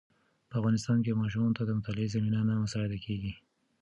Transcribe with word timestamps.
په 0.49 0.55
افغانستان 0.59 0.97
کې 1.05 1.19
ماشومانو 1.21 1.57
ته 1.57 1.63
د 1.65 1.71
مطالعې 1.77 2.13
زمینه 2.15 2.39
نه 2.49 2.53
مساعده 2.63 2.97
کېږي. 3.05 3.33